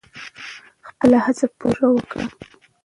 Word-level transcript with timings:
خپله 0.87 1.17
هڅه 1.25 1.47
پوره 1.57 1.87
وکړئ. 1.93 2.27